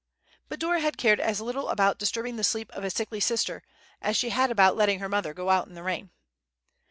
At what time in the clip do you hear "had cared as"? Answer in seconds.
0.79-1.41